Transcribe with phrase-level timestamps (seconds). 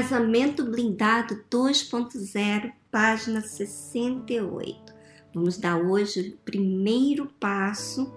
[0.00, 4.94] Casamento Blindado 2.0, página 68.
[5.34, 8.10] Vamos dar hoje o primeiro passo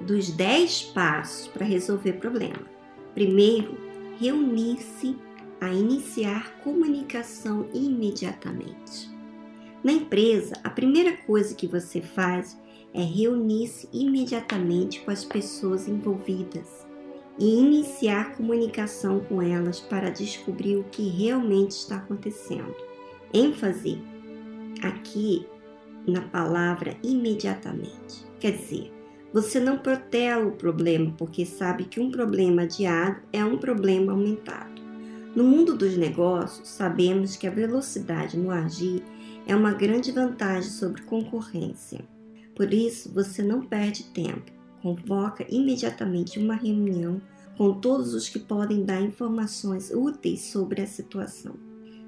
[0.00, 2.58] dos 10 passos para resolver problema.
[3.14, 3.78] Primeiro,
[4.18, 5.16] reunir-se
[5.60, 9.08] a iniciar comunicação imediatamente.
[9.84, 12.60] Na empresa, a primeira coisa que você faz
[12.92, 16.90] é reunir-se imediatamente com as pessoas envolvidas
[17.38, 22.74] e iniciar comunicação com elas para descobrir o que realmente está acontecendo.
[23.32, 23.98] ênfase
[24.82, 25.46] aqui
[26.06, 28.26] na palavra imediatamente.
[28.38, 28.92] Quer dizer,
[29.32, 34.82] você não protela o problema porque sabe que um problema adiado é um problema aumentado.
[35.34, 39.02] No mundo dos negócios, sabemos que a velocidade no agir
[39.46, 42.00] é uma grande vantagem sobre concorrência.
[42.54, 47.20] Por isso, você não perde tempo convoca imediatamente uma reunião
[47.56, 51.54] com todos os que podem dar informações úteis sobre a situação.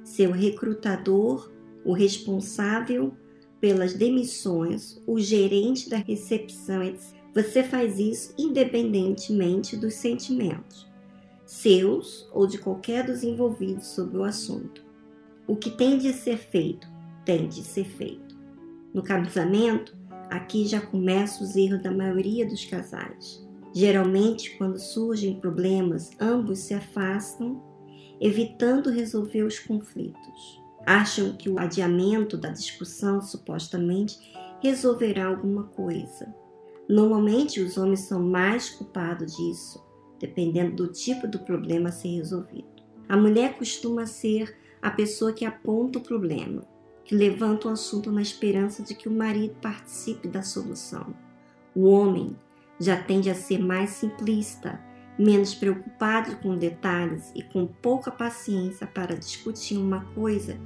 [0.03, 1.51] Seu recrutador,
[1.85, 3.15] o responsável
[3.61, 7.15] pelas demissões, o gerente da recepção, etc.
[7.35, 10.87] Você faz isso independentemente dos sentimentos,
[11.45, 14.85] seus ou de qualquer dos envolvidos sobre o assunto.
[15.47, 16.87] O que tem de ser feito,
[17.25, 18.37] tem de ser feito.
[18.95, 19.97] No casamento,
[20.35, 23.41] Aqui já começam os erros da maioria dos casais.
[23.73, 27.63] Geralmente, quando surgem problemas, ambos se afastam,
[28.21, 30.61] evitando resolver os conflitos.
[30.85, 34.19] Acham que o adiamento da discussão supostamente
[34.61, 36.35] resolverá alguma coisa.
[36.89, 39.87] Normalmente, os homens são mais culpados disso,
[40.19, 42.83] dependendo do tipo do problema a ser resolvido.
[43.09, 46.67] A mulher costuma ser a pessoa que aponta o problema,
[47.05, 51.15] que levanta o assunto na esperança de que o marido participe da solução.
[51.75, 52.37] O homem
[52.81, 54.81] já tende a ser mais simplista,
[55.19, 60.59] menos preocupado com detalhes e com pouca paciência para discutir uma coisa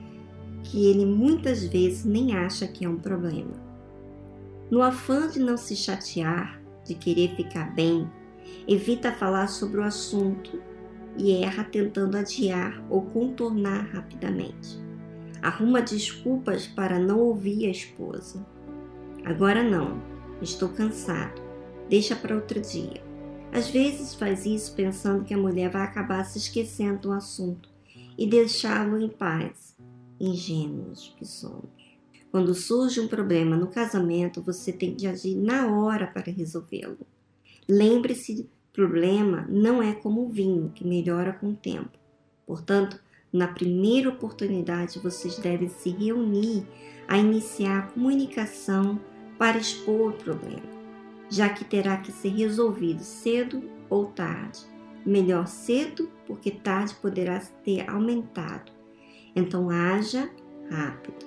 [0.62, 3.68] que ele muitas vezes nem acha que é um problema.
[4.70, 8.10] No afã de não se chatear, de querer ficar bem,
[8.66, 10.62] evita falar sobre o assunto
[11.16, 14.87] e erra tentando adiar ou contornar rapidamente.
[15.42, 18.44] Arruma desculpas para não ouvir a esposa.
[19.24, 20.02] Agora não,
[20.42, 21.40] estou cansado.
[21.88, 23.02] Deixa para outro dia.
[23.52, 27.68] Às vezes faz isso pensando que a mulher vai acabar se esquecendo do assunto
[28.16, 29.76] e deixá-lo em paz.
[30.20, 31.78] Ingênuos que somos.
[32.30, 36.98] Quando surge um problema no casamento, você tem de agir na hora para resolvê-lo.
[37.66, 41.98] Lembre-se, problema não é como vinho que melhora com o tempo.
[42.46, 43.00] Portanto,
[43.32, 46.66] na primeira oportunidade, vocês devem se reunir
[47.06, 48.98] a iniciar a comunicação
[49.38, 50.66] para expor o problema,
[51.28, 54.60] já que terá que ser resolvido cedo ou tarde.
[55.04, 58.72] Melhor cedo, porque tarde poderá ter aumentado.
[59.34, 60.28] Então, haja
[60.70, 61.26] rápido.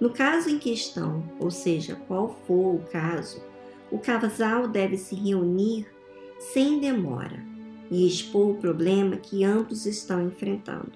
[0.00, 3.42] No caso em questão, ou seja, qual for o caso,
[3.90, 5.86] o casal deve se reunir
[6.38, 7.49] sem demora
[7.90, 10.92] e expor o problema que ambos estão enfrentando.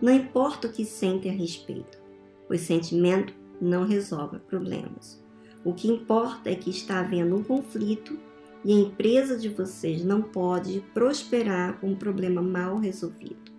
[0.00, 1.98] Não importa o que sentem a respeito,
[2.46, 5.22] pois sentimento não resolve problemas.
[5.64, 8.18] O que importa é que está havendo um conflito
[8.64, 13.52] e a empresa de vocês não pode prosperar com um problema mal resolvido.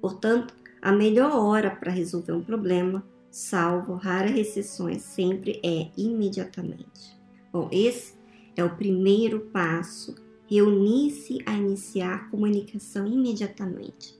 [0.00, 7.18] Portanto, a melhor hora para resolver um problema, salvo raras exceções, sempre é imediatamente.
[7.52, 8.14] Bom, esse
[8.56, 10.14] é o primeiro passo
[10.46, 14.18] reunir-se a iniciar comunicação imediatamente.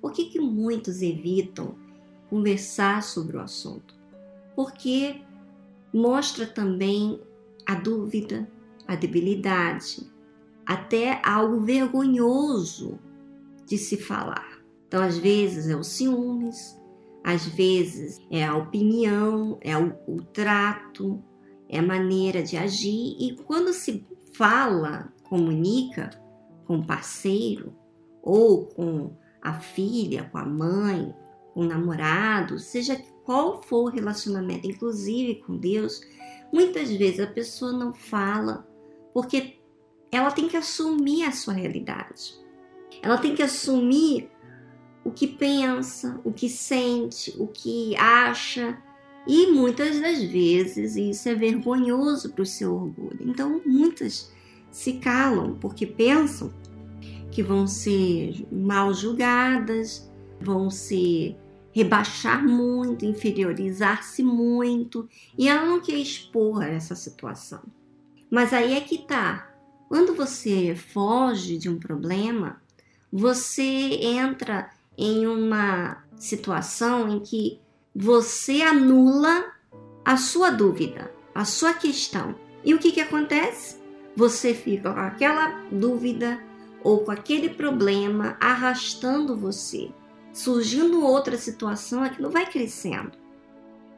[0.00, 1.76] Por que, que muitos evitam
[2.28, 3.94] conversar sobre o assunto?
[4.54, 5.20] Porque
[5.92, 7.20] mostra também
[7.66, 8.50] a dúvida,
[8.86, 10.10] a debilidade,
[10.66, 12.98] até algo vergonhoso
[13.66, 14.60] de se falar.
[14.88, 16.78] Então, às vezes é o ciúmes,
[17.24, 21.22] às vezes é a opinião, é o, o trato,
[21.68, 24.04] é a maneira de agir, e quando se
[24.34, 26.10] fala comunica
[26.66, 27.74] com o parceiro
[28.22, 31.14] ou com a filha, com a mãe,
[31.54, 36.02] com o namorado, seja qual for o relacionamento, inclusive com Deus,
[36.52, 38.68] muitas vezes a pessoa não fala
[39.14, 39.58] porque
[40.10, 42.38] ela tem que assumir a sua realidade.
[43.00, 44.30] Ela tem que assumir
[45.02, 48.76] o que pensa, o que sente, o que acha.
[49.26, 53.20] E muitas das vezes isso é vergonhoso para o seu orgulho.
[53.22, 54.30] Então, muitas
[54.72, 56.52] se calam porque pensam
[57.30, 60.10] que vão ser mal julgadas,
[60.40, 61.36] vão se
[61.72, 65.08] rebaixar muito, inferiorizar-se muito,
[65.38, 67.62] e ela não quer expor essa situação.
[68.30, 69.50] Mas aí é que tá.
[69.88, 72.60] Quando você foge de um problema,
[73.10, 77.60] você entra em uma situação em que
[77.94, 79.52] você anula
[80.04, 82.34] a sua dúvida, a sua questão.
[82.64, 83.81] E o que, que acontece?
[84.16, 86.38] Você fica com aquela dúvida
[86.84, 89.90] ou com aquele problema arrastando você.
[90.32, 93.12] Surgindo outra situação, aquilo vai crescendo.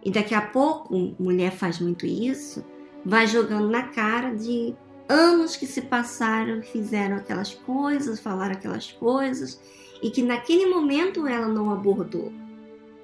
[0.04, 2.64] E daqui a pouco, mulher faz muito isso,
[3.04, 4.74] vai jogando na cara de
[5.08, 9.60] anos que se passaram, fizeram aquelas coisas, falaram aquelas coisas,
[10.02, 12.32] e que naquele momento ela não abordou.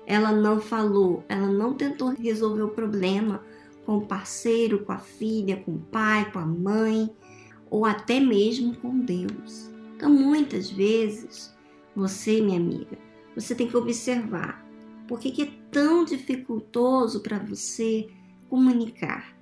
[0.07, 3.43] Ela não falou, ela não tentou resolver o problema
[3.91, 7.11] com o parceiro, com a filha, com o pai, com a mãe,
[7.69, 9.69] ou até mesmo com Deus.
[9.97, 11.53] Então, muitas vezes,
[11.97, 12.97] você, minha amiga,
[13.35, 14.65] você tem que observar
[15.09, 18.09] por que é tão dificultoso para você
[18.49, 19.37] comunicar.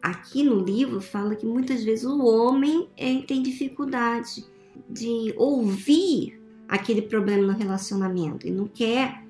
[0.00, 2.88] Aqui no livro fala que muitas vezes o homem
[3.26, 4.46] tem dificuldade
[4.88, 9.22] de ouvir aquele problema no relacionamento e não quer,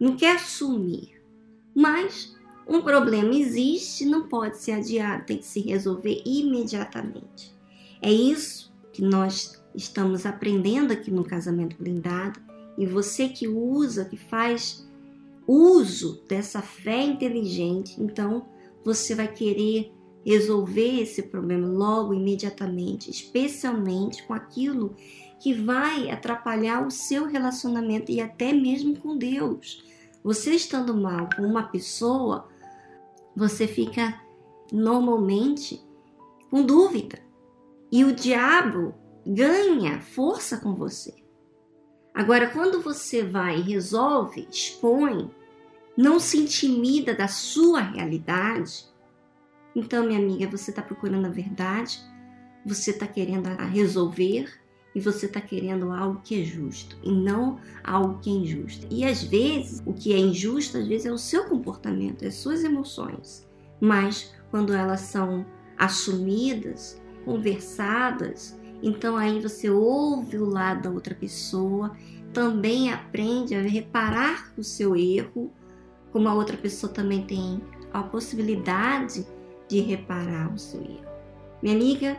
[0.00, 1.20] não quer assumir.
[1.74, 2.34] Mas
[2.66, 7.54] um problema existe, não pode ser adiado, tem que se resolver imediatamente.
[8.02, 12.40] É isso que nós estamos aprendendo aqui no casamento blindado
[12.76, 14.86] e você que usa, que faz
[15.46, 18.46] uso dessa fé inteligente, então
[18.84, 19.92] você vai querer
[20.24, 24.96] resolver esse problema logo, imediatamente, especialmente com aquilo
[25.38, 29.84] que vai atrapalhar o seu relacionamento e até mesmo com Deus.
[30.24, 32.48] Você estando mal com uma pessoa,
[33.36, 34.18] você fica
[34.72, 35.84] normalmente
[36.50, 37.20] com dúvida.
[37.92, 38.94] E o diabo
[39.26, 41.14] ganha força com você.
[42.14, 45.30] Agora, quando você vai resolve, expõe,
[45.96, 48.86] não se intimida da sua realidade,
[49.76, 52.00] então, minha amiga, você está procurando a verdade,
[52.64, 54.50] você está querendo resolver
[54.96, 58.86] e você está querendo algo que é justo e não algo que é injusto.
[58.90, 62.36] E às vezes, o que é injusto, às vezes é o seu comportamento, é as
[62.36, 63.46] suas emoções.
[63.78, 65.44] Mas quando elas são
[65.76, 71.94] assumidas, conversadas, então aí você ouve o lado da outra pessoa,
[72.32, 75.52] também aprende a reparar o seu erro,
[76.10, 77.60] como a outra pessoa também tem
[77.92, 79.26] a possibilidade
[79.68, 81.04] de reparar o seu erro.
[81.62, 82.18] Minha amiga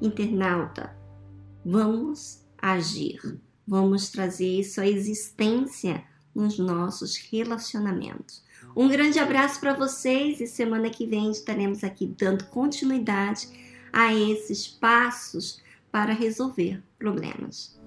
[0.00, 1.01] internauta,
[1.64, 6.04] vamos agir, vamos trazer isso à existência
[6.34, 8.42] nos nossos relacionamentos.
[8.74, 13.48] Um grande abraço para vocês e semana que vem estaremos aqui dando continuidade
[13.92, 15.60] a esses passos
[15.90, 17.78] para resolver problemas.